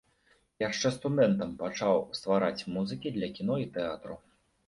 [0.61, 4.19] Яшчэ студэнтам пачаў ствараць музыкі для кіно і тэатру.